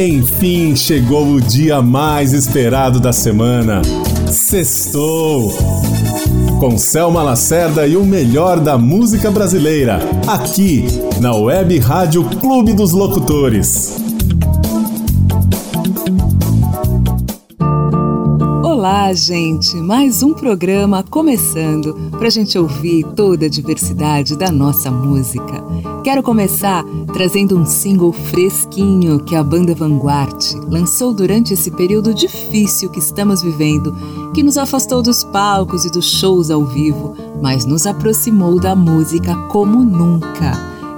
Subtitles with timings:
[0.00, 3.82] Enfim, chegou o dia mais esperado da semana.
[4.30, 5.52] Sextou!
[6.60, 10.84] Com Selma Lacerda e o melhor da música brasileira, aqui
[11.20, 13.96] na Web Rádio Clube dos Locutores.
[18.62, 19.74] Olá, gente!
[19.78, 25.60] Mais um programa começando para a gente ouvir toda a diversidade da nossa música.
[26.02, 32.88] Quero começar trazendo um single fresquinho que a banda Vanguard lançou durante esse período difícil
[32.88, 33.94] que estamos vivendo,
[34.32, 39.34] que nos afastou dos palcos e dos shows ao vivo, mas nos aproximou da música
[39.48, 40.52] como nunca.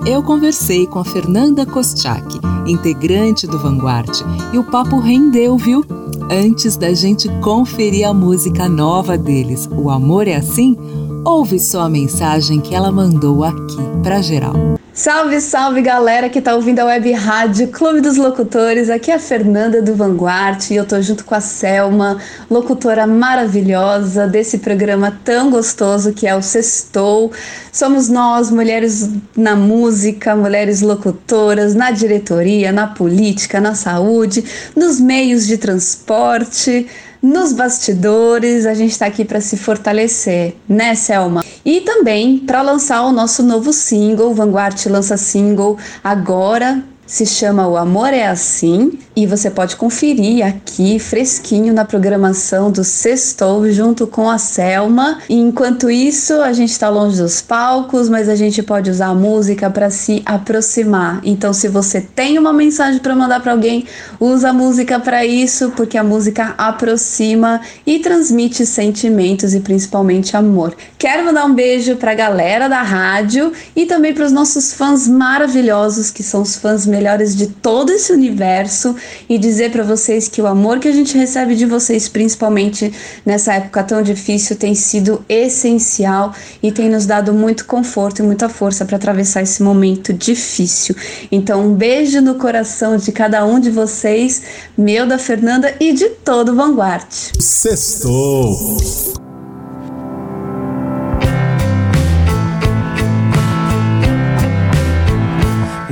[0.06, 4.10] Eu conversei com a Fernanda Kostiak, integrante do Vanguard,
[4.52, 5.84] e o papo rendeu, viu?
[6.30, 10.76] Antes da gente conferir a música nova deles, O Amor é Assim,
[11.24, 14.79] ouve só a mensagem que ela mandou aqui pra geral.
[15.00, 18.90] Salve, salve galera que tá ouvindo a Web Rádio Clube dos Locutores.
[18.90, 22.18] Aqui é a Fernanda do Vanguard e eu tô junto com a Selma,
[22.50, 27.32] locutora maravilhosa desse programa tão gostoso que é o Sextou.
[27.72, 34.44] Somos nós, mulheres na música, mulheres locutoras, na diretoria, na política, na saúde,
[34.76, 36.86] nos meios de transporte
[37.22, 41.44] nos bastidores, a gente está aqui para se fortalecer, né, Selma?
[41.64, 47.76] E também para lançar o nosso novo single, Vanguard lança single agora, se chama O
[47.76, 54.30] Amor é Assim e você pode conferir aqui fresquinho na programação do Sextou junto com
[54.30, 55.18] a Selma.
[55.28, 59.14] E enquanto isso, a gente está longe dos palcos, mas a gente pode usar a
[59.14, 61.20] música para se aproximar.
[61.24, 63.84] Então, se você tem uma mensagem para mandar para alguém,
[64.20, 70.76] usa a música para isso, porque a música aproxima e transmite sentimentos e principalmente amor.
[70.96, 75.08] Quero mandar um beijo para a galera da rádio e também para os nossos fãs
[75.08, 76.99] maravilhosos, que são os fãs melhores
[77.34, 78.94] de todo esse universo
[79.28, 82.92] e dizer para vocês que o amor que a gente recebe de vocês, principalmente
[83.24, 88.48] nessa época tão difícil, tem sido essencial e tem nos dado muito conforto e muita
[88.48, 90.94] força para atravessar esse momento difícil.
[91.32, 94.42] Então, um beijo no coração de cada um de vocês,
[94.76, 97.10] meu da Fernanda e de todo o Vanguard.
[97.38, 99.29] Sextou!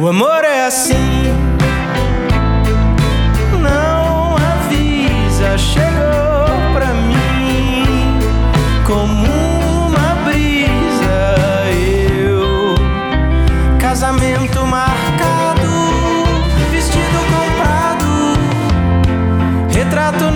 [0.01, 1.25] O amor é assim,
[3.61, 8.21] não avisa, chegou pra mim
[8.87, 9.27] como
[9.89, 11.35] uma brisa.
[12.17, 12.77] Eu,
[13.81, 15.69] casamento marcado,
[16.71, 18.39] vestido comprado,
[19.75, 20.28] retrato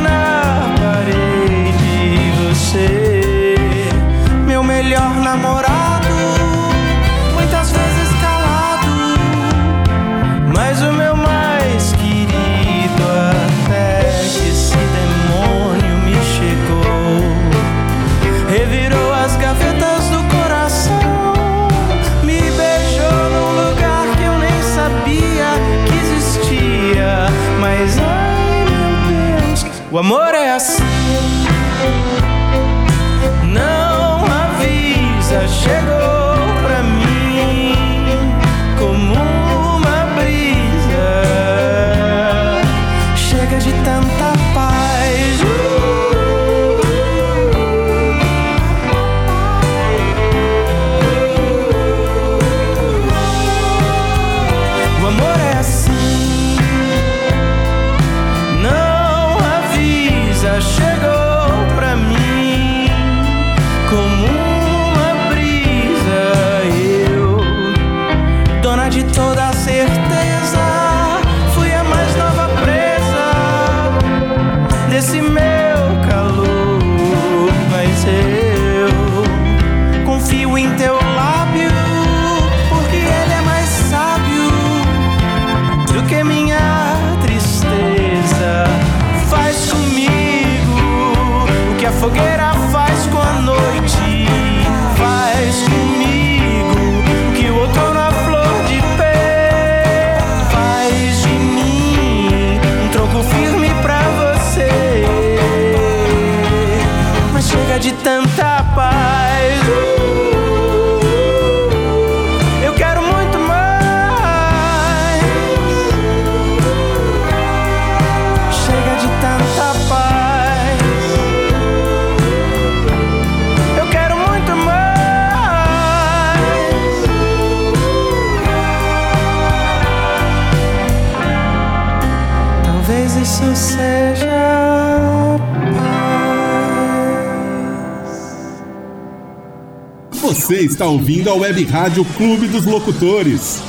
[140.72, 143.60] está ouvindo a Web Rádio Clube dos Locutores.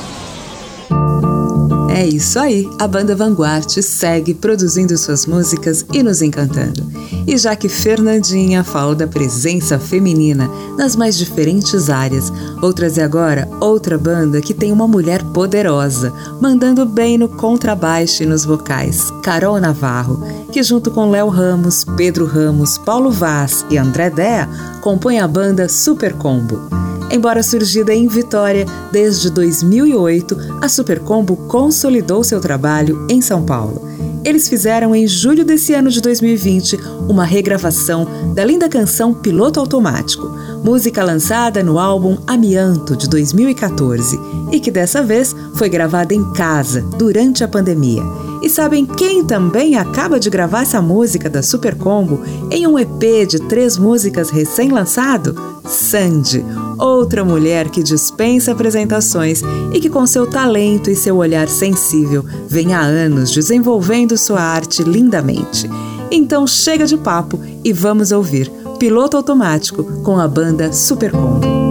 [1.94, 6.82] É isso aí, a banda Vanguard segue produzindo suas músicas e nos encantando.
[7.26, 13.48] E já que Fernandinha fala da presença feminina nas mais diferentes áreas, vou trazer agora
[13.60, 19.60] outra banda que tem uma mulher poderosa, mandando bem no contrabaixo e nos vocais, Carol
[19.60, 20.20] Navarro,
[20.50, 24.48] que junto com Léo Ramos, Pedro Ramos, Paulo Vaz e André Dea
[24.80, 26.83] compõe a banda Super Combo.
[27.10, 33.94] Embora surgida em Vitória desde 2008, a Supercombo consolidou seu trabalho em São Paulo.
[34.24, 40.26] Eles fizeram em julho desse ano de 2020 uma regravação da linda canção Piloto Automático,
[40.64, 44.18] música lançada no álbum Amianto de 2014
[44.50, 48.02] e que dessa vez foi gravada em casa durante a pandemia.
[48.40, 53.26] E sabem quem também acaba de gravar essa música da Super Combo em um EP
[53.28, 55.34] de três músicas recém-lançado?
[55.66, 56.44] Sandy,
[56.78, 59.42] outra mulher que dispensa apresentações
[59.72, 64.82] e que, com seu talento e seu olhar sensível, vem há anos desenvolvendo sua arte
[64.82, 65.68] lindamente.
[66.10, 71.64] Então chega de papo e vamos ouvir Piloto Automático com a banda Super Combo.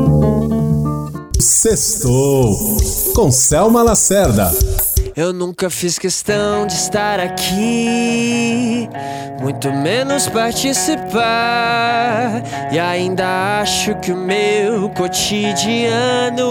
[1.40, 2.58] Sextou
[3.14, 4.52] com Selma Lacerda.
[5.16, 8.90] Eu nunca fiz questão de estar aqui,
[9.40, 11.22] muito menos participar.
[12.72, 16.50] E ainda acho que o meu cotidiano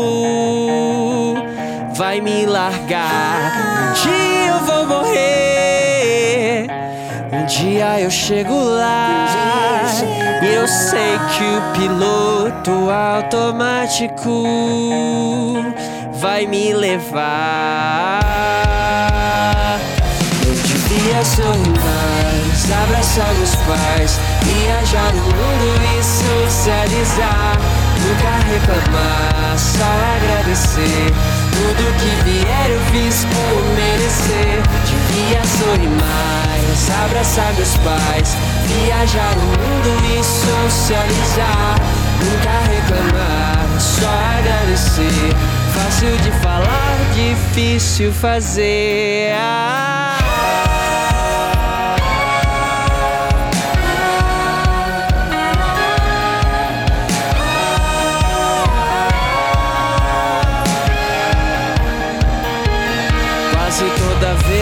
[1.96, 3.90] vai me largar.
[3.90, 5.11] Um dia eu vou morrer,
[7.42, 9.88] um dia eu chego lá.
[10.42, 14.44] E eu sei que o piloto automático
[16.14, 18.20] vai me levar.
[20.46, 27.58] Eu devia sorrir mais, abraçar meus pais, viajar no mundo e socializar.
[28.02, 31.12] Nunca reclamar, só agradecer.
[31.52, 34.62] Tudo que vier eu fiz por merecer.
[35.62, 38.36] Sorrir mais, abraçar meus pais,
[38.66, 41.76] viajar no mundo e socializar.
[42.18, 45.36] Nunca reclamar, só agradecer.
[45.74, 49.34] Fácil de falar, difícil fazer.
[49.36, 50.21] Ah.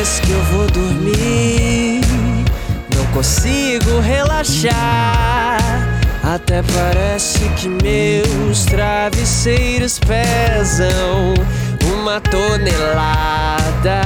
[0.01, 2.01] Vez que eu vou dormir,
[2.97, 5.59] não consigo relaxar.
[6.25, 11.35] Até parece que meus travesseiros pesam
[11.93, 14.01] uma tonelada.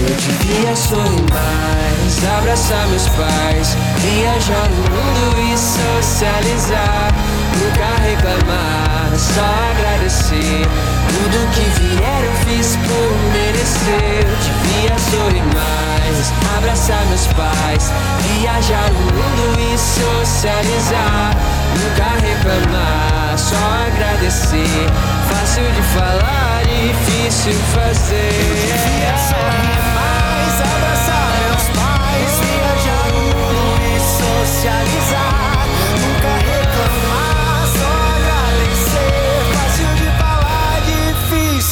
[0.00, 7.10] Eu devia sorrir mais, abraçar meus pais, viajar no mundo e socializar.
[7.58, 10.91] Nunca reclamar, só agradecer.
[11.12, 14.24] Tudo que vier eu fiz por merecer.
[14.42, 17.92] Devia sorrir mais, abraçar meus pais,
[18.40, 21.36] viajar no mundo e socializar.
[21.76, 23.56] Nunca reclamar, só
[23.86, 24.88] agradecer.
[25.28, 28.32] Fácil de falar, difícil fazer.
[28.40, 35.51] Eu devia sorrir mais, abraçar meus pais, viajar no mundo e socializar.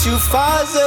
[0.00, 0.80] Difícil fazer.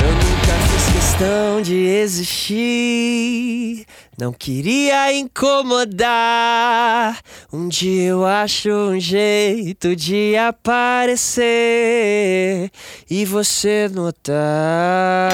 [0.00, 3.84] Eu nunca fiz questão de existir.
[4.18, 6.02] Não queria incomodar.
[7.50, 11.42] Um dia eu acho um jeito de aparecer
[13.08, 15.32] e você notar.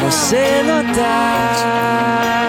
[0.00, 2.47] Você notar.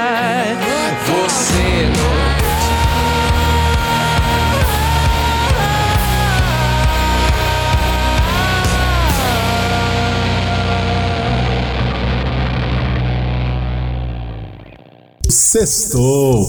[15.52, 16.46] Sextou.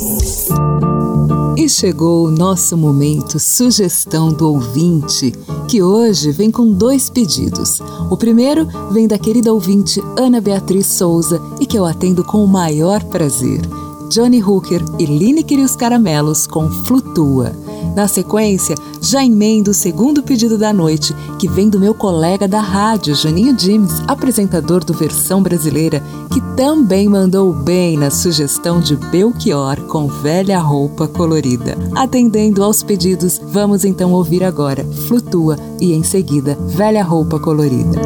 [1.57, 5.33] E chegou o nosso momento sugestão do ouvinte,
[5.67, 7.81] que hoje vem com dois pedidos.
[8.11, 12.47] O primeiro vem da querida ouvinte Ana Beatriz Souza e que eu atendo com o
[12.47, 13.63] maior prazer.
[14.11, 17.53] Johnny Hooker e Lineker e os Caramelos com Flutua.
[17.95, 22.61] Na sequência, já emendo o segundo pedido da noite, que vem do meu colega da
[22.61, 29.81] rádio, Janinho James, apresentador do Versão Brasileira, que também mandou bem na sugestão de Belchior
[29.83, 31.77] com velha roupa colorida.
[31.95, 37.99] Atendendo aos pedidos, vamos então ouvir agora Flutua e em seguida Velha Roupa Colorida.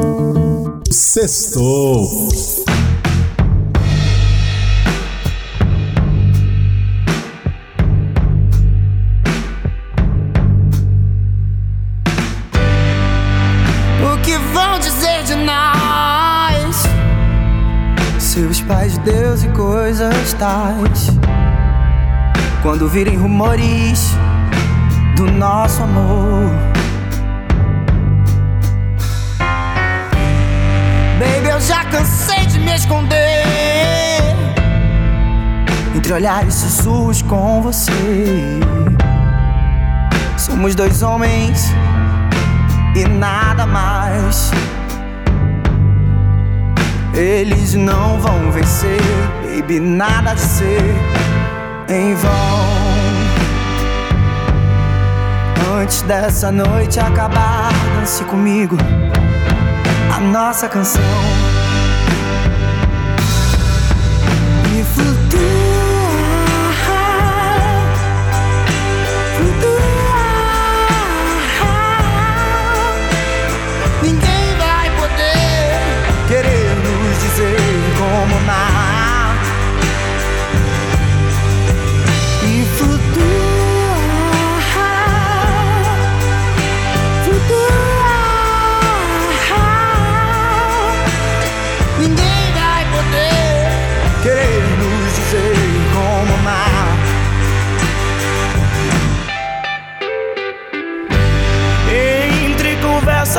[0.90, 2.08] Sextou!
[19.94, 21.10] Coisas tais.
[22.62, 24.10] Quando virem rumores
[25.14, 26.50] do nosso amor.
[31.18, 33.44] Baby, eu já cansei de me esconder
[35.94, 37.92] entre olhares sussurros com você.
[40.36, 41.72] Somos dois homens
[42.96, 44.50] e nada mais.
[47.14, 48.98] Eles não vão vencer,
[49.54, 50.94] baby, nada de ser
[51.88, 52.30] em vão.
[55.80, 58.76] Antes dessa noite acabar, dance comigo
[60.14, 61.43] a nossa canção.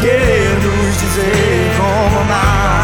[0.00, 2.83] Querer nos dizer como amar.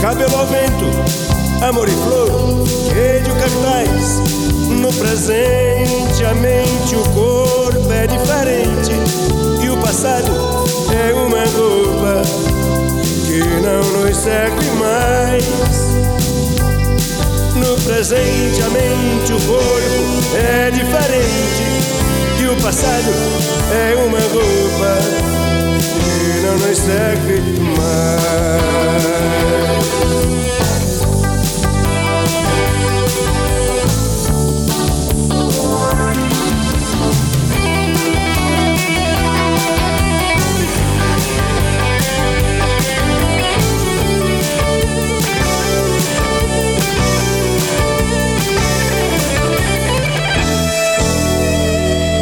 [0.00, 0.86] Cabelo ao vento,
[1.62, 2.30] amor e flor,
[2.92, 4.18] queijo cartaz.
[4.80, 8.92] No presente, a mente, o corpo é diferente
[9.62, 10.32] e o passado
[10.90, 12.22] é uma roupa
[13.26, 15.44] que não nos serve mais.
[17.56, 21.62] No presente, a mente, o corpo é diferente.
[22.40, 23.12] E o passado
[23.70, 24.98] é uma roupa
[25.94, 27.42] que não nos serve
[27.76, 29.79] mais.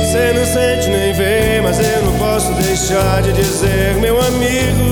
[0.08, 4.87] Você não sente nem vê, mas eu não posso deixar de dizer, meu amigo,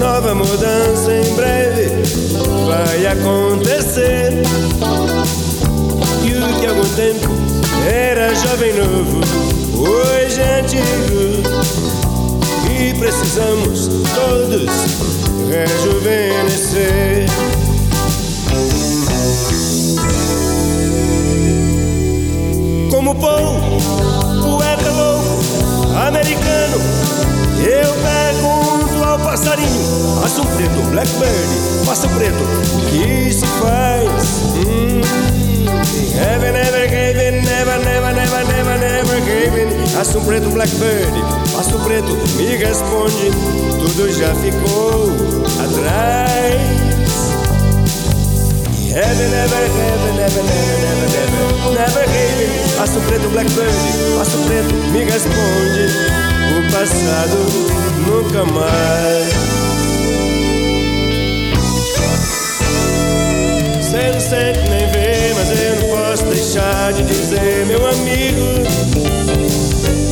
[0.00, 2.02] nova mudança em breve
[2.66, 4.42] vai acontecer.
[6.24, 7.28] E o que há algum tempo
[7.86, 9.20] era jovem novo,
[9.76, 11.42] hoje é antigo.
[12.70, 14.70] E precisamos todos
[15.50, 17.26] rejuvenescer.
[22.90, 23.60] como Paul,
[24.42, 26.76] poeta louco, americano.
[27.62, 27.94] Eu
[29.10, 32.44] ao passarinho, passa um preto, blackbird, passa preto,
[32.88, 34.08] que se faz?
[34.54, 35.00] Hum,
[36.14, 39.00] heaven never gave in, never, never, never, never, never.
[39.94, 41.12] Passa um preto, blackbird,
[41.52, 43.30] passa um preto, me responde,
[43.80, 45.10] tudo já ficou
[45.58, 46.90] atrás.
[48.92, 52.76] Heaven never, heaven never, never, never, never, never in.
[52.76, 53.74] Passo preto, blackbird,
[54.18, 56.19] passo preto, me responde.
[56.50, 57.36] O passado
[58.06, 59.30] nunca mais.
[63.80, 68.64] Você não sente nem vê, mas eu não posso deixar de dizer, meu amigo,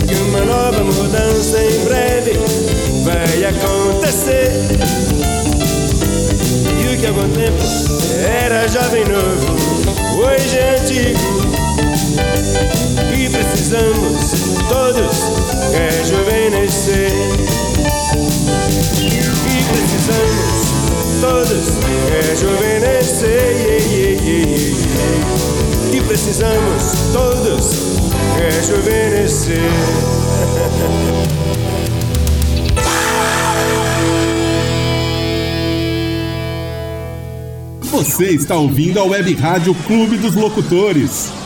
[0.07, 2.33] que uma nova mudança em breve
[3.05, 4.51] vai acontecer.
[6.81, 7.62] E o que há algum tempo
[8.27, 9.57] era jovem novo,
[10.20, 11.47] hoje é antigo.
[13.14, 14.32] E precisamos
[14.68, 15.16] todos
[15.72, 17.12] rejuvenescer.
[19.46, 20.58] E precisamos
[21.20, 21.64] todos
[22.11, 23.38] rejuvenescer.
[25.92, 26.82] E precisamos
[27.12, 27.64] todos
[28.37, 29.70] rejuvenescer.
[37.90, 41.38] Você está ouvindo a Web Rádio Clube dos Locutores.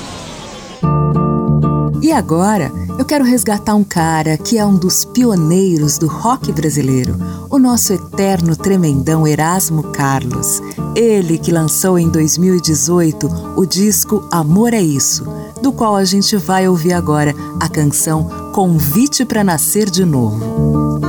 [2.12, 7.16] E agora, eu quero resgatar um cara que é um dos pioneiros do rock brasileiro,
[7.48, 10.60] o nosso eterno tremendão Erasmo Carlos.
[10.94, 15.24] Ele que lançou em 2018 o disco Amor é Isso,
[15.62, 21.00] do qual a gente vai ouvir agora a canção Convite para Nascer de Novo.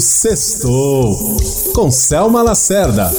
[0.00, 1.16] Sextou
[1.72, 3.12] com Selma Lacerda.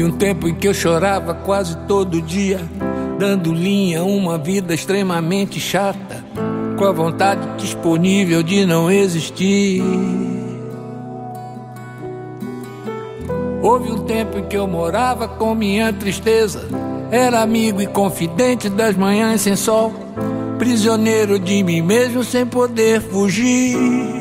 [0.00, 2.58] Houve um tempo em que eu chorava quase todo dia,
[3.18, 6.24] dando linha a uma vida extremamente chata,
[6.78, 9.82] com a vontade disponível de não existir.
[13.60, 16.66] Houve um tempo em que eu morava com minha tristeza,
[17.10, 19.92] era amigo e confidente das manhãs sem sol,
[20.58, 24.19] prisioneiro de mim mesmo sem poder fugir.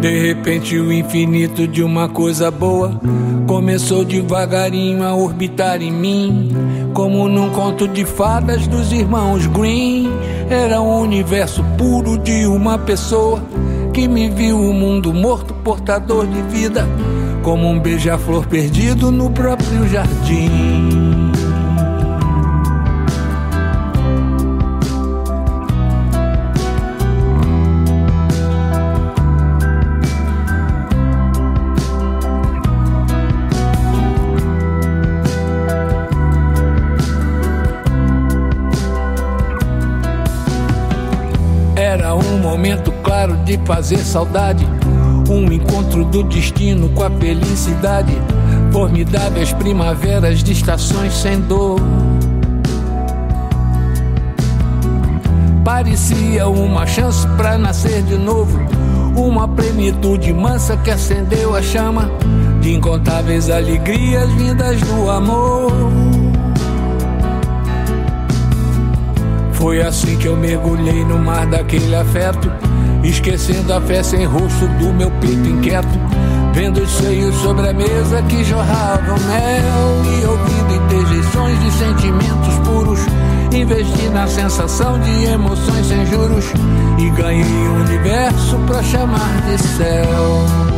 [0.00, 2.98] De repente, o infinito de uma coisa boa
[3.46, 6.50] começou devagarinho a orbitar em mim,
[6.94, 10.08] como num conto de fadas dos irmãos Green.
[10.48, 13.42] Era um universo puro de uma pessoa
[13.92, 16.88] que me viu o um mundo morto, portador de vida,
[17.42, 21.09] como um beija-flor perdido no próprio jardim.
[43.44, 44.66] De fazer saudade.
[45.28, 48.12] Um encontro do destino com a felicidade.
[48.70, 51.80] Formidáveis primaveras de estações sem dor.
[55.64, 58.58] Parecia uma chance para nascer de novo.
[59.16, 62.10] Uma plenitude mansa que acendeu a chama
[62.60, 66.19] de incontáveis alegrias vindas do amor.
[69.60, 72.50] Foi assim que eu mergulhei no mar daquele afeto
[73.04, 76.00] Esquecendo a fé sem rosto do meu peito inquieto
[76.54, 83.00] Vendo os seios sobre a mesa que jorravam mel E ouvindo interjeições de sentimentos puros
[83.52, 86.46] Investi na sensação de emoções sem juros
[86.98, 90.69] E ganhei o universo pra chamar de céu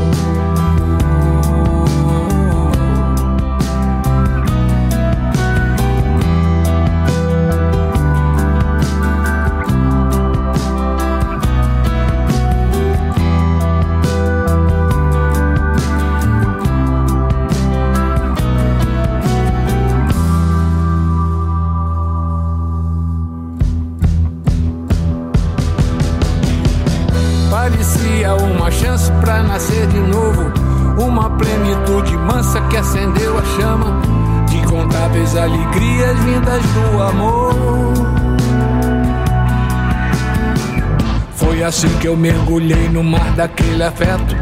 [42.03, 44.35] que eu mergulhei no mar daquele afeto,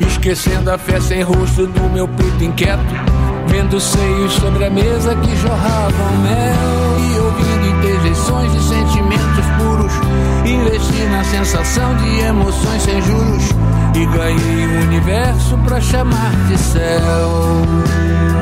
[0.00, 2.82] esquecendo a fé sem rosto do meu peito inquieto,
[3.46, 9.92] vendo seios sobre a mesa que jorravam mel e ouvindo interjeições de sentimentos puros,
[10.44, 13.44] investi na sensação de emoções sem juros
[13.94, 18.33] e ganhei o universo pra chamar de céu.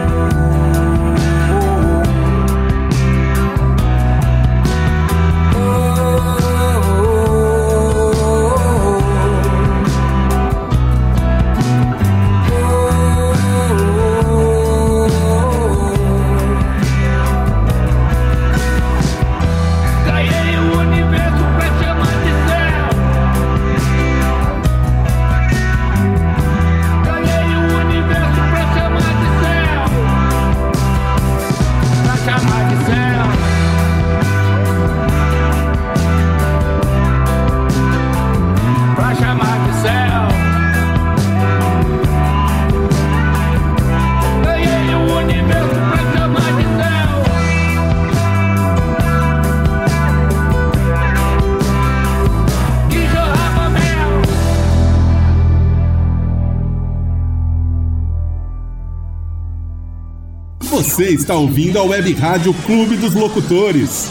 [60.82, 64.10] Você está ouvindo a Web Rádio Clube dos Locutores.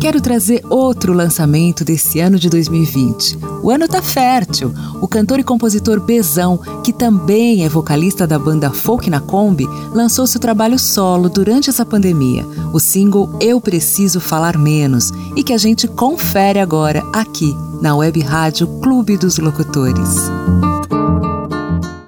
[0.00, 3.38] Quero trazer outro lançamento desse ano de 2020.
[3.60, 4.72] O ano tá fértil.
[5.02, 10.28] O cantor e compositor Bezão, que também é vocalista da banda Folk na Kombi, lançou
[10.28, 15.58] seu trabalho solo durante essa pandemia, o single Eu Preciso Falar Menos, e que a
[15.58, 20.30] gente confere agora aqui na Web Rádio Clube dos Locutores.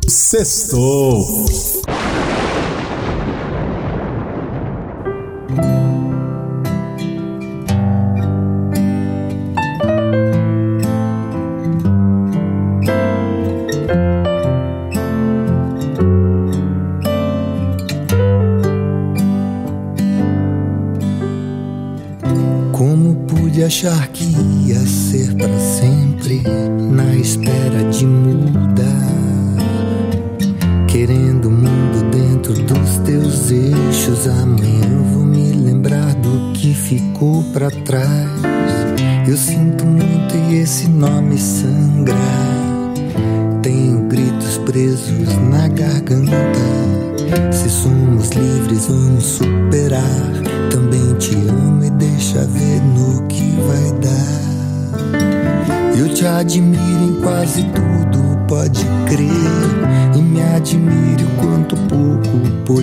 [0.07, 1.80] Sextou!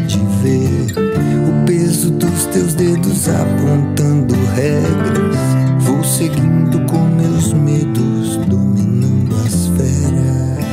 [0.08, 0.88] Pôde ver.
[1.50, 5.38] O peso dos teus dedos apontando regras.
[5.80, 10.65] Vou seguindo com meus medos, dominando as feras.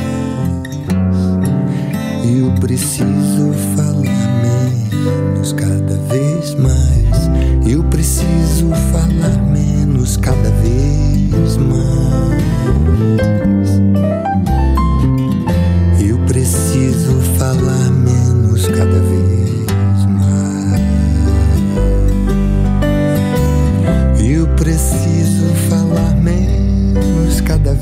[2.23, 4.03] Eu preciso falar
[4.41, 7.29] menos cada vez mais.
[7.67, 11.85] Eu preciso falar menos cada vez mais.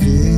[0.06, 0.33] Menos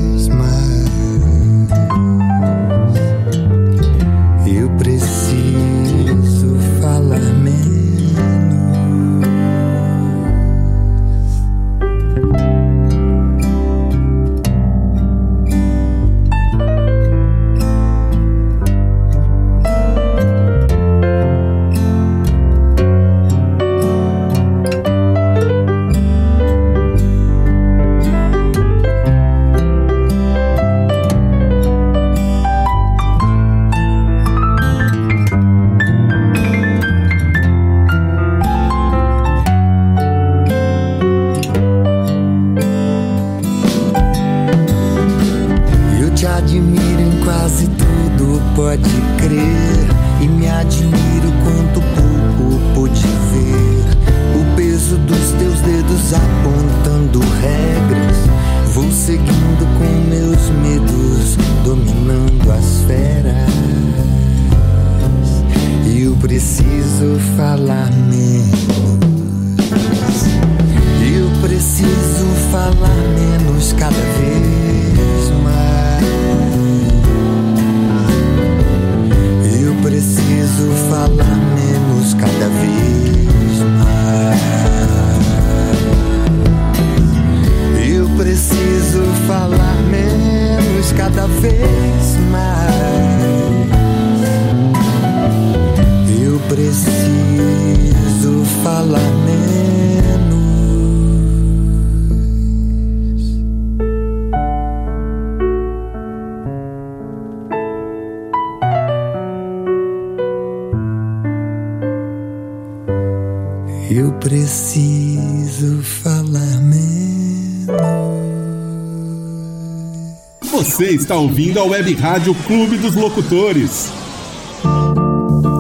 [121.06, 123.94] está ouvindo a Web Rádio Clube dos Locutores.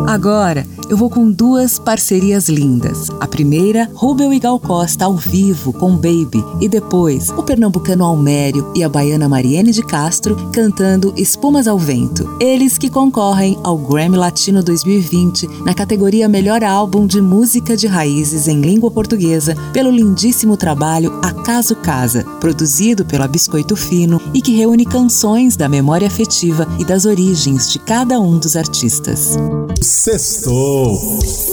[0.08, 3.10] Agora eu vou com duas parcerias lindas.
[3.20, 6.44] A primeira, Rubel e Gal Costa ao vivo com Baby.
[6.62, 12.36] E depois, o pernambucano Almério e a baiana Mariene de Castro cantando Espumas ao Vento.
[12.40, 18.48] Eles que concorrem ao Grammy Latino 2020 na categoria Melhor Álbum de Música de Raízes
[18.48, 24.86] em Língua Portuguesa pelo lindíssimo trabalho Acaso Casa, produzido pela Biscoito Fino e que reúne
[24.86, 29.38] canções da memória afetiva e das origens de cada um dos artistas.
[29.82, 30.75] Sextou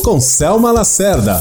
[0.02, 1.40] com Selma Lacerda.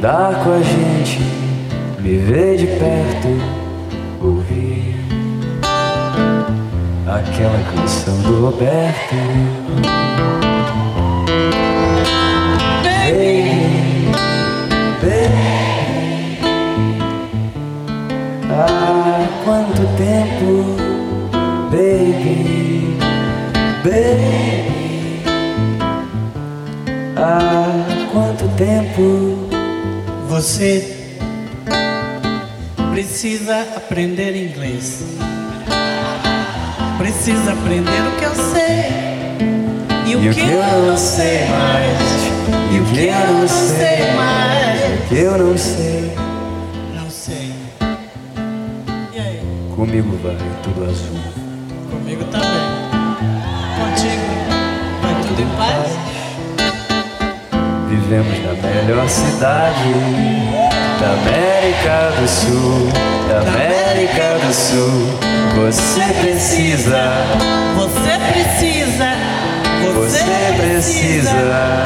[0.00, 1.20] andar com a gente,
[2.00, 3.28] me ver de perto,
[4.22, 4.96] ouvir
[7.06, 9.14] aquela canção do Roberto.
[12.82, 14.10] Baby,
[15.02, 15.36] baby,
[18.50, 20.64] há quanto tempo,
[21.70, 22.96] baby,
[23.84, 25.22] baby,
[27.16, 27.66] há
[28.10, 29.29] quanto tempo
[30.40, 30.96] você
[32.92, 35.04] precisa aprender inglês?
[36.96, 39.10] Precisa aprender o que eu sei
[40.06, 42.00] e o, E o que, eu não sei mais.
[42.72, 45.12] E o que eu não sei mais.
[45.12, 46.12] Eu não sei
[46.94, 47.52] Não sei.
[49.12, 49.42] E aí?
[49.76, 51.19] Comigo vai tudo azul
[58.10, 59.94] Vivemos na melhor cidade
[61.00, 62.88] da América do Sul,
[63.28, 65.06] da América do Sul.
[65.54, 67.12] Você precisa,
[67.76, 69.12] Você precisa.
[69.94, 71.84] Você, você precisa.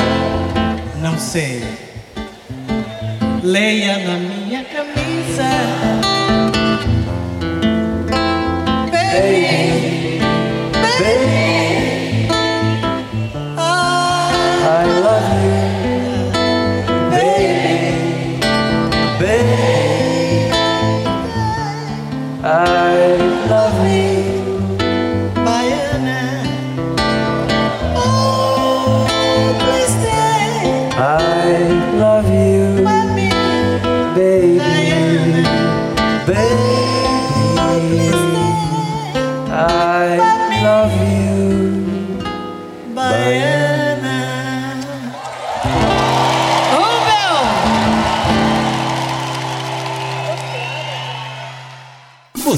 [1.03, 1.63] Não sei.
[3.43, 6.04] Leia na minha camisa.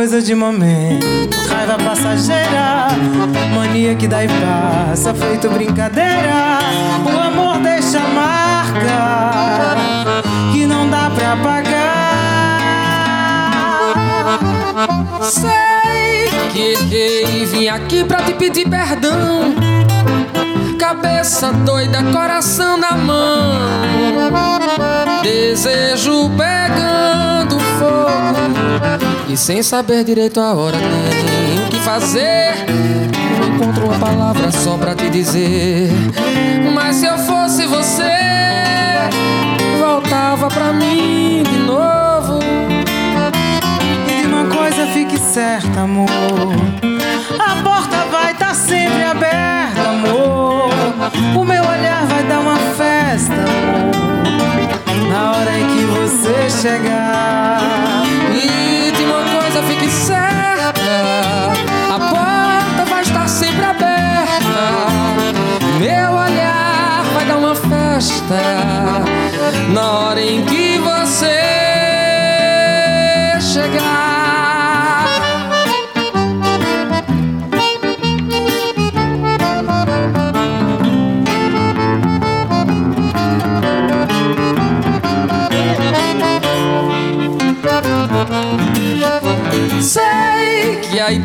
[0.00, 1.06] Coisa de momento.
[1.50, 2.88] Raiva passageira.
[3.54, 5.12] Mania que dá e passa.
[5.12, 6.58] Feito brincadeira.
[7.04, 9.76] O amor deixa marca.
[10.54, 11.90] Que não dá pra apagar.
[15.20, 19.54] Sei que errei, vim aqui pra te pedir perdão.
[20.78, 23.52] Cabeça doida, coração na mão.
[25.22, 26.89] Desejo fogo.
[29.32, 32.52] E sem saber direito a hora nem o que fazer.
[33.38, 35.88] Não encontro uma palavra só pra te dizer.
[36.74, 38.10] Mas se eu fosse você,
[39.78, 42.40] voltava pra mim de novo.
[44.08, 46.08] E de uma coisa fique certa, amor.
[47.38, 50.70] A porta vai estar sempre aberta, amor.
[51.36, 55.08] O meu olhar vai dar uma festa, amor.
[55.08, 57.60] Na hora em que você chegar.
[58.34, 58.79] E
[65.80, 68.36] Meu olhar vai dar uma festa
[69.72, 71.39] na hora em que você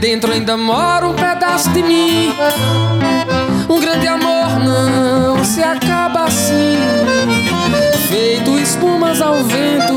[0.06, 2.32] dentro ainda mora um pedaço de mim.
[3.68, 6.78] Um grande amor não se acaba assim.
[8.08, 9.96] Feito espumas ao vento.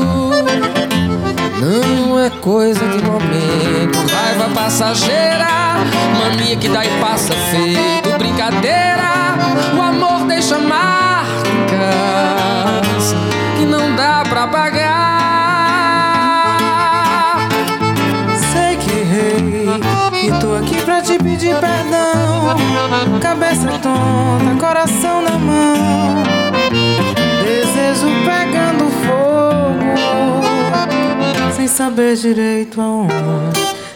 [1.61, 3.99] Não é coisa de momento.
[4.11, 5.75] Raiva passageira,
[6.17, 9.37] mania que dá e passa feito brincadeira.
[9.77, 12.28] O amor deixa marcas
[20.99, 23.19] pra te pedir perdão.
[23.21, 26.23] Cabeça tonta, coração na mão.
[27.43, 29.95] Desejo pegando fogo,
[31.55, 33.09] sem saber direito aonde.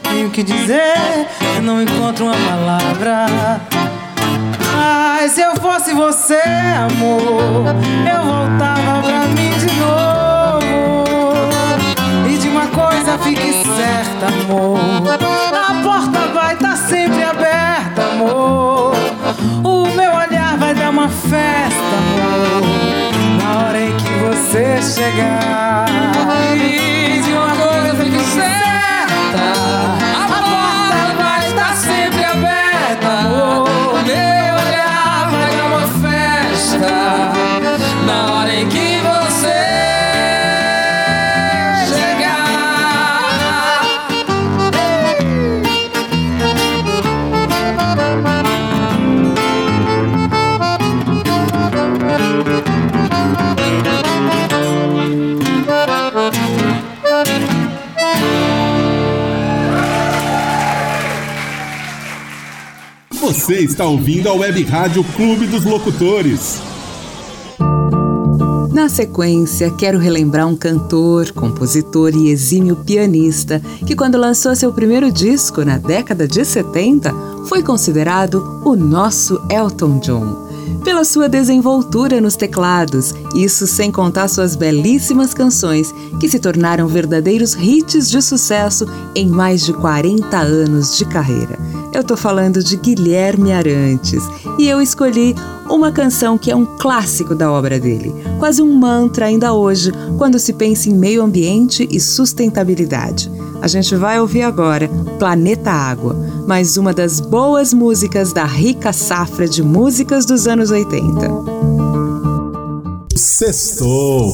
[0.04, 1.28] Tenho que dizer,
[1.62, 3.26] não encontro uma palavra.
[4.76, 6.41] Mas se eu fosse você,
[6.91, 7.66] amor,
[8.10, 11.43] eu voltava pra mim de novo.
[12.30, 14.80] E de uma coisa fique certa, amor.
[15.54, 16.56] A porta vai
[16.93, 18.93] sempre aberta, amor.
[19.63, 22.61] O meu olhar vai dar uma festa, amor.
[23.41, 25.72] Na hora em que você chegar.
[63.43, 66.61] Você está ouvindo a Web Rádio Clube dos Locutores.
[68.71, 75.11] Na sequência, quero relembrar um cantor, compositor e exímio pianista que, quando lançou seu primeiro
[75.11, 77.13] disco na década de 70,
[77.49, 80.47] foi considerado o nosso Elton John.
[80.85, 87.55] Pela sua desenvoltura nos teclados, isso sem contar suas belíssimas canções, que se tornaram verdadeiros
[87.55, 91.59] hits de sucesso em mais de 40 anos de carreira.
[91.93, 94.23] Eu tô falando de Guilherme Arantes
[94.57, 95.35] e eu escolhi
[95.69, 100.39] uma canção que é um clássico da obra dele, quase um mantra ainda hoje, quando
[100.39, 103.31] se pensa em meio ambiente e sustentabilidade.
[103.61, 104.89] A gente vai ouvir agora
[105.19, 106.15] Planeta Água,
[106.47, 111.29] mais uma das boas músicas da rica safra de músicas dos anos 80.
[113.15, 114.33] Sextou!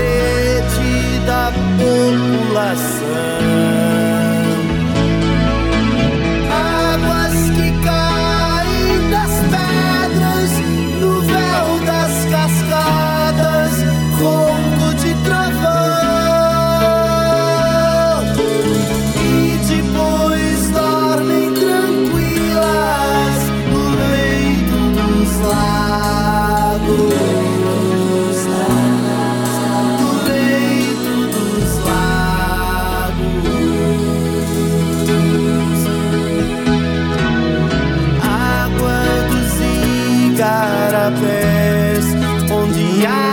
[0.00, 2.99] sede da população.
[43.00, 43.29] Yeah.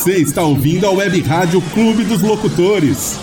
[0.00, 3.18] Você está ouvindo a Web Rádio Clube dos Locutores.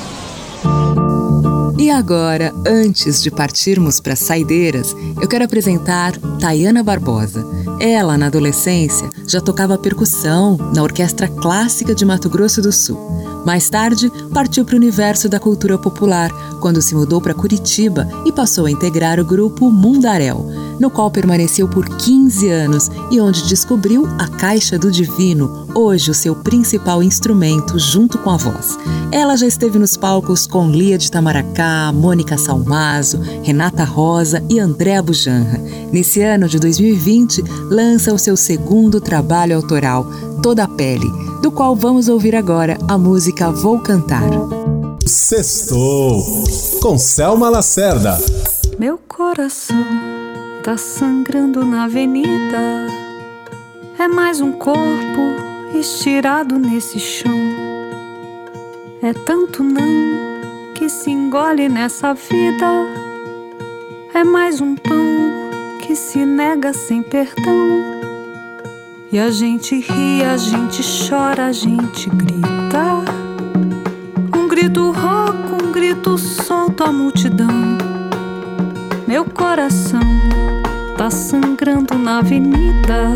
[1.75, 7.43] E agora, antes de partirmos para saideiras, eu quero apresentar Tayana Barbosa.
[7.80, 13.26] Ela, na adolescência, já tocava percussão na Orquestra Clássica de Mato Grosso do Sul.
[13.45, 18.31] Mais tarde, partiu para o universo da cultura popular, quando se mudou para Curitiba e
[18.31, 24.07] passou a integrar o grupo Mundaréu no qual permaneceu por 15 anos e onde descobriu
[24.19, 28.77] a Caixa do Divino, hoje o seu principal instrumento junto com a voz.
[29.11, 35.01] Ela já esteve nos palcos com Lia de Tamaracá, Mônica Salmazo, Renata Rosa e Andréa
[35.01, 35.59] Bujanra.
[35.91, 40.05] Nesse ano de 2020, lança o seu segundo trabalho autoral,
[40.41, 41.11] Toda a Pele,
[41.41, 44.29] do qual vamos ouvir agora a música Vou Cantar.
[45.05, 46.23] Sextou
[46.81, 48.17] com Selma Lacerda.
[48.79, 49.85] Meu coração
[50.63, 52.57] tá sangrando na avenida.
[53.99, 57.39] É mais um corpo estirado nesse chão.
[59.01, 59.88] É tanto não
[60.75, 62.67] que se engole nessa vida.
[64.13, 64.97] É mais um pão
[65.81, 67.96] que se nega sem perdão.
[69.10, 73.05] E a gente ri, a gente chora, a gente grita.
[74.36, 77.47] Um grito rouco, um grito solto a multidão.
[79.08, 80.01] Meu coração
[80.97, 83.16] tá sangrando na avenida.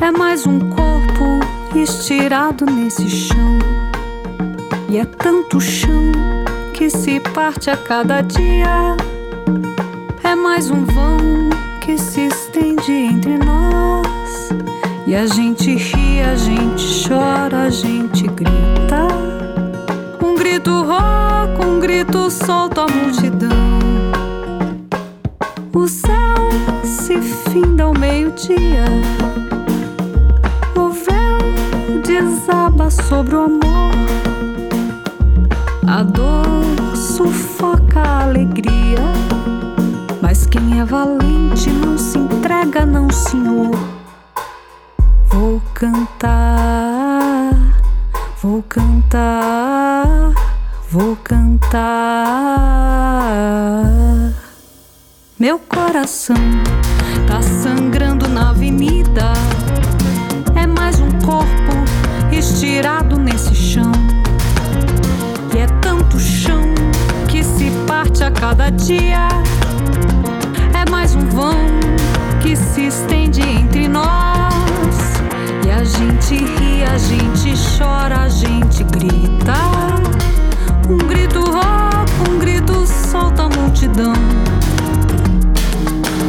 [0.00, 1.40] É mais um corpo
[1.76, 3.58] estirado nesse chão.
[4.88, 6.12] E é tanto chão
[6.72, 8.96] que se parte a cada dia.
[10.22, 11.18] É mais um vão
[11.80, 14.67] que se estende entre nós.
[15.08, 19.08] E a gente ri, a gente chora, a gente grita.
[20.22, 23.48] Um grito rouco, um grito solto a multidão.
[25.74, 26.36] O céu
[26.84, 28.84] se finda ao meio-dia.
[30.76, 33.94] O véu desaba sobre o amor.
[35.86, 36.44] A dor
[36.94, 39.00] sufoca a alegria.
[40.20, 43.97] Mas quem é valente não se entrega, não, senhor.
[45.78, 47.54] Cantar,
[48.42, 50.32] vou cantar,
[50.90, 51.78] vou cantar.
[55.38, 56.34] Meu coração
[57.28, 59.32] tá sangrando na avenida.
[60.56, 61.46] É mais um corpo
[62.32, 63.92] estirado nesse chão.
[65.54, 66.74] E é tanto chão
[67.28, 69.28] que se parte a cada dia.
[70.74, 71.54] É mais um vão
[72.42, 74.27] que se estende entre nós.
[75.96, 79.54] Gente ri, a gente chora, a gente grita.
[80.88, 84.12] Um grito rouco, um grito solta a multidão.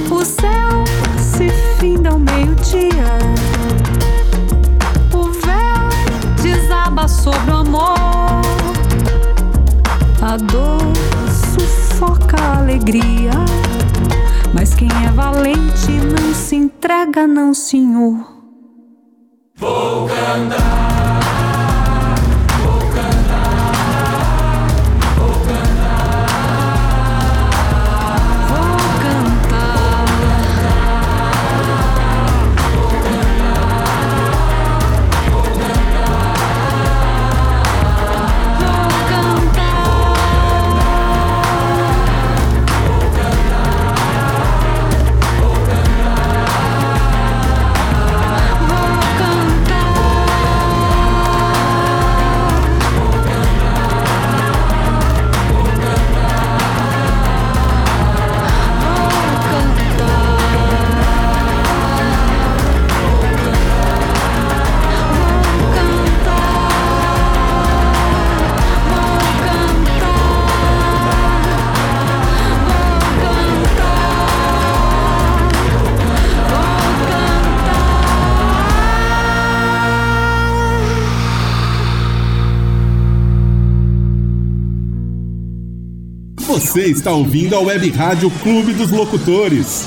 [0.10, 0.84] O céu
[1.18, 3.20] se finda ao meio-dia.
[5.14, 8.42] O véu desaba sobre o amor.
[10.22, 10.80] A dor
[11.58, 13.32] sufoca a alegria.
[14.54, 18.39] Mas quem é valente não se entrega, não, senhor.
[19.60, 20.89] Vou cantar.
[86.80, 89.86] Você está ouvindo a Web Rádio Clube dos Locutores.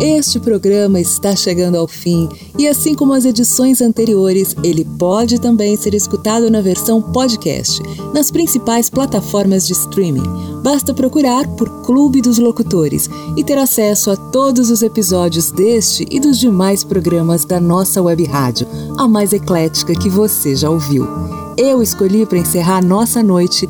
[0.00, 5.76] Este programa está chegando ao fim e, assim como as edições anteriores, ele pode também
[5.76, 7.82] ser escutado na versão podcast
[8.14, 10.22] nas principais plataformas de streaming.
[10.62, 16.20] Basta procurar por Clube dos Locutores e ter acesso a todos os episódios deste e
[16.20, 21.08] dos demais programas da nossa web rádio, a mais eclética que você já ouviu.
[21.56, 23.68] Eu escolhi para encerrar nossa noite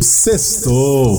[0.00, 1.18] Sextou.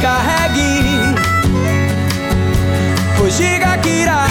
[0.00, 1.14] carregue.
[3.16, 4.26] Pois diga que irá,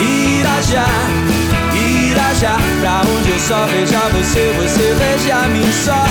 [0.00, 0.86] irá já,
[1.74, 2.56] irá já.
[2.80, 6.04] Pra onde eu só veja você, você veja a mim só.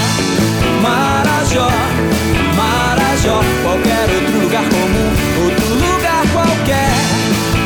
[0.82, 1.70] Marajó,
[2.56, 5.10] Marajó, qualquer outro lugar comum,
[5.44, 6.92] outro lugar qualquer.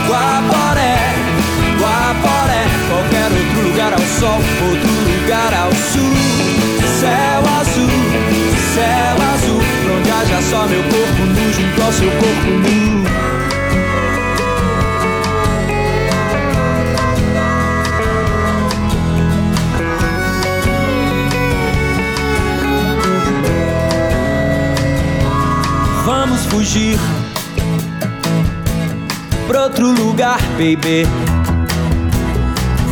[0.08, 0.98] Guaporé,
[1.80, 4.40] Guaporé, qualquer outro lugar ao sol,
[4.70, 6.12] outro lugar ao sul.
[7.00, 7.90] Céu azul,
[8.76, 9.41] céu azul,
[10.32, 13.04] haja só meu corpo nu junto ao seu corpo nu.
[26.06, 26.98] Vamos fugir
[29.48, 31.08] pra outro lugar, baby.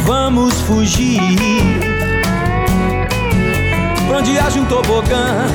[0.06, 1.22] Vamos fugir
[4.08, 5.46] pra onde haja um tobogã,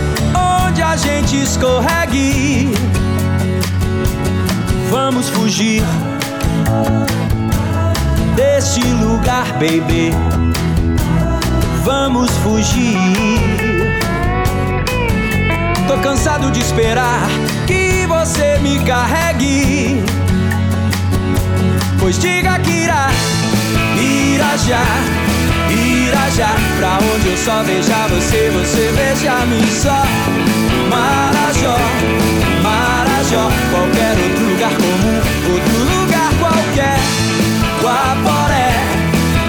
[0.95, 2.73] a gente escorregue.
[4.93, 5.83] Vamos fugir
[8.37, 10.13] deste lugar, baby.
[11.85, 12.97] Vamos fugir.
[15.89, 17.27] Tô cansado de esperar
[17.67, 20.01] que você me carregue.
[21.99, 23.09] Pois diga que irá,
[23.99, 24.85] irá já,
[26.07, 26.55] irá já.
[26.79, 30.03] Pra onde eu só veja você, você veja a mim só.
[30.91, 31.77] Marajó,
[32.63, 35.19] Marajó, qualquer outro lugar comum,
[35.53, 36.99] outro lugar qualquer.
[37.83, 38.71] Guaporé,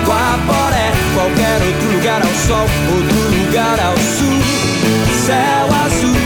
[0.06, 4.40] Guaporé, qualquer outro lugar ao sol, outro lugar ao sul.
[5.26, 6.22] Céu azul,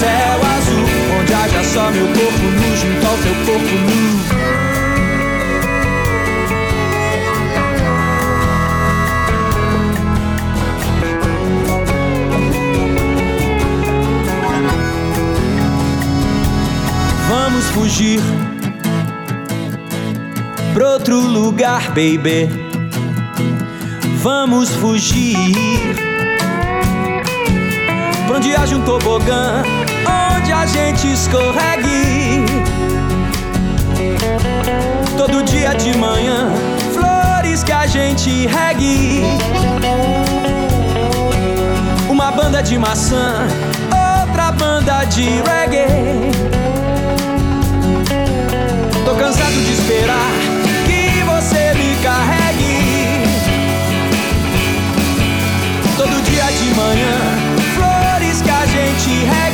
[0.00, 0.84] céu azul,
[1.20, 4.13] onde haja só meu corpo nu junto ao teu corpo nu.
[17.74, 18.20] Fugir
[20.72, 22.48] pra outro lugar, baby.
[24.22, 25.36] Vamos fugir
[28.26, 29.62] pra onde haja um tobogã,
[30.36, 32.46] onde a gente escorregue.
[35.18, 36.52] Todo dia de manhã,
[36.92, 39.22] flores que a gente regue.
[42.08, 43.48] Uma banda de maçã,
[43.90, 46.73] outra banda de reggae.
[49.18, 50.30] Cansado de esperar
[50.86, 53.22] que você me carregue.
[55.96, 57.18] Todo dia de manhã,
[57.74, 59.53] flores que a gente regue.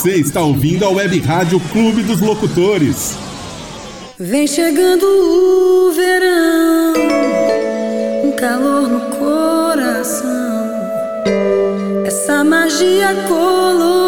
[0.00, 3.18] Você está ouvindo a Web Rádio Clube dos Locutores.
[4.18, 6.94] Vem chegando o verão,
[8.24, 10.70] um calor no coração,
[12.06, 13.99] essa magia colorida